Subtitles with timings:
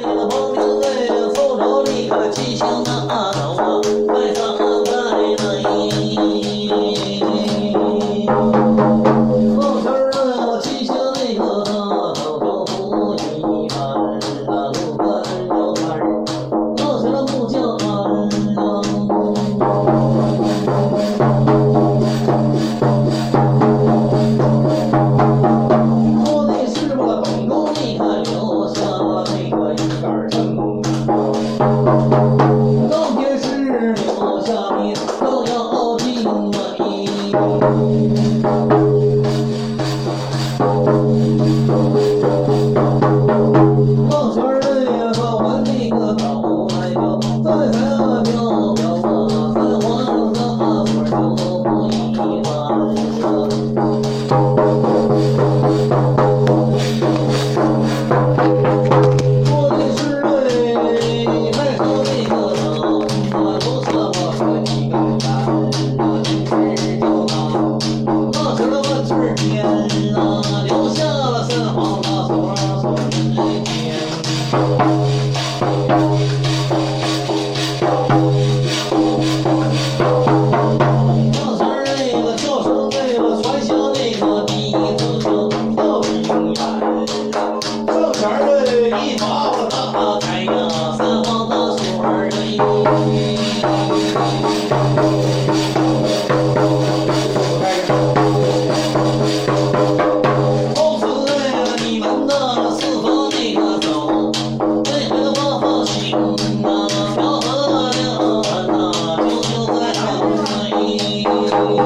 [0.00, 2.84] 那个包面嘞，凑着你个吉祥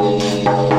[0.05, 0.72] Thank you.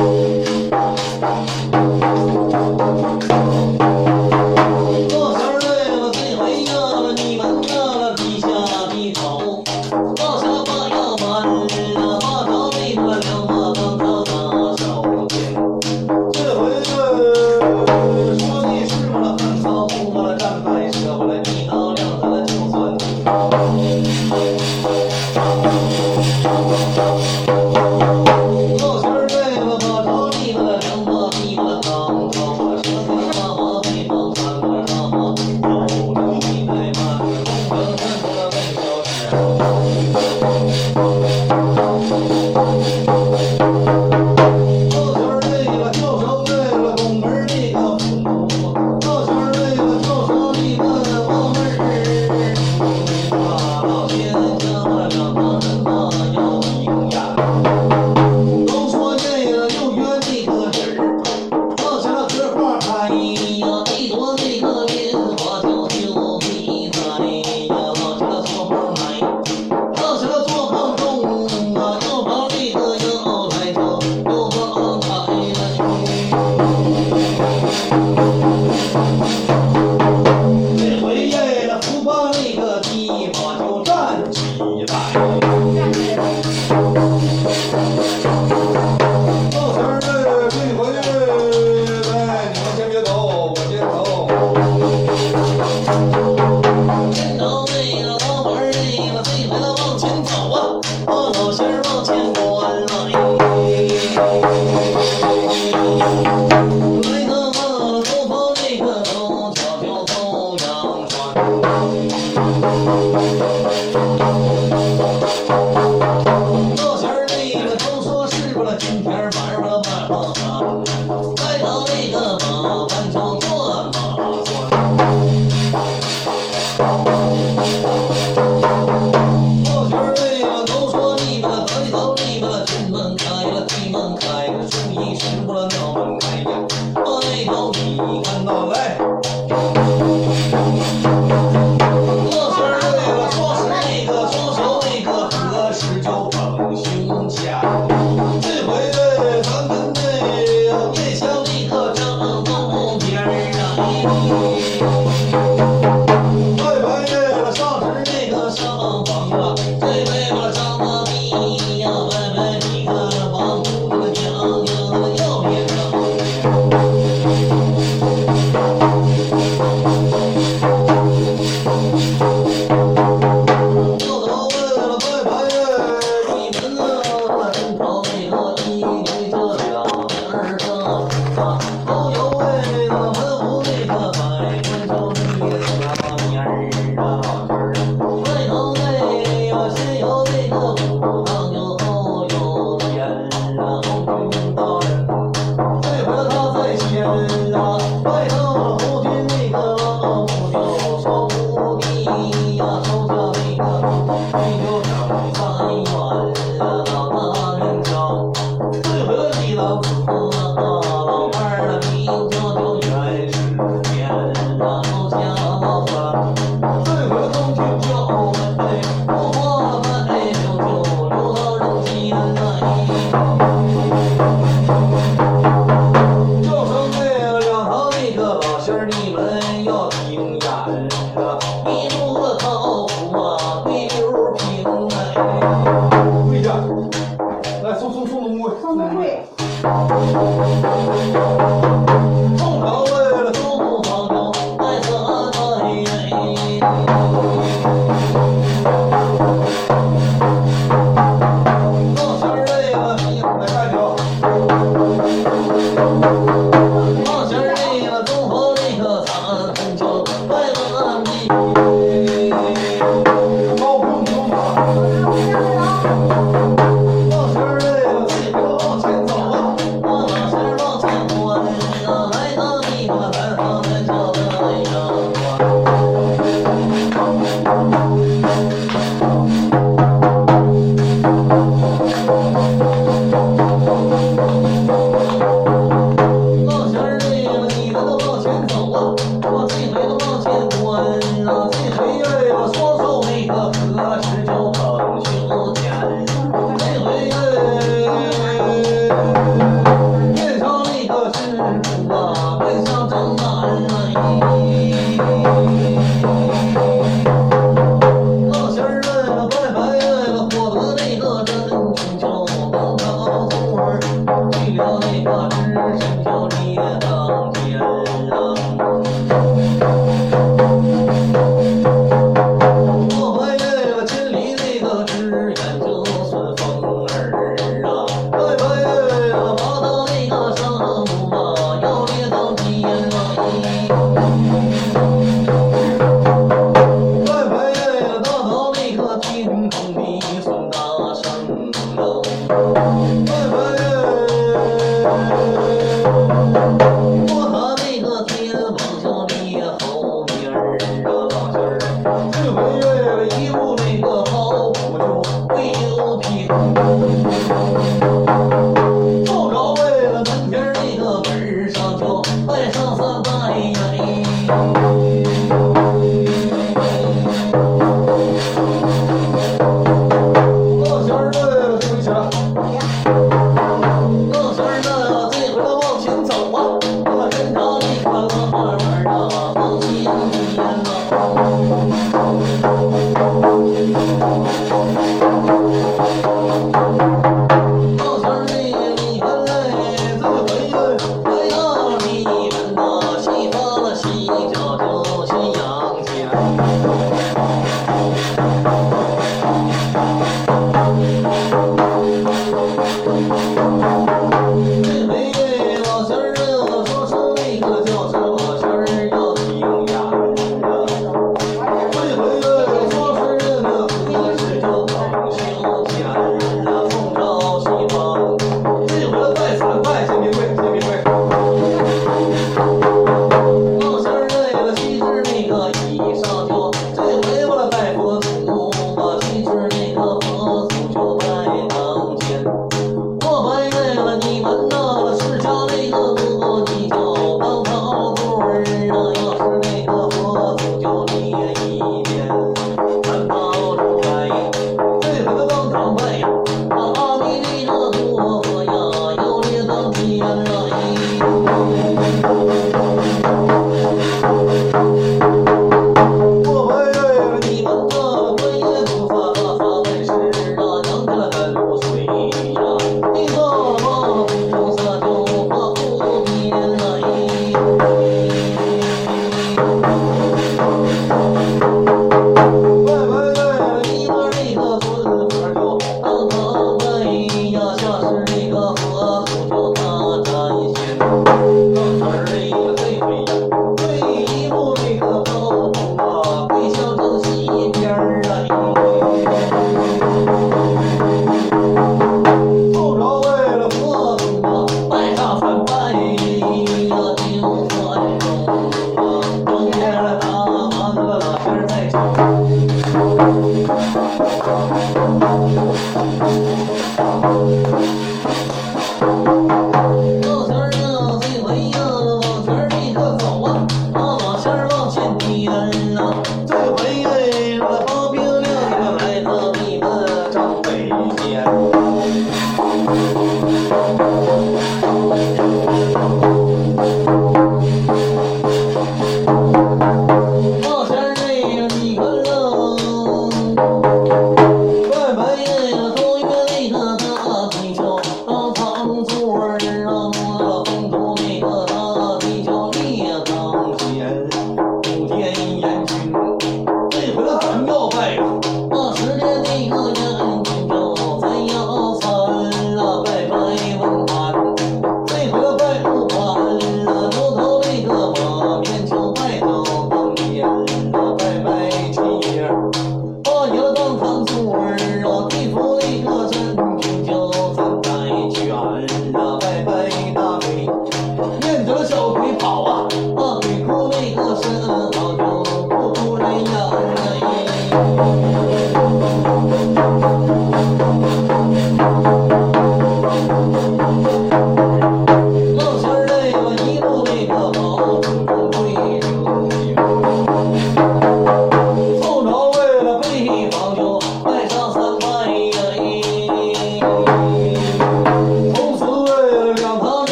[111.34, 112.33] Thank you.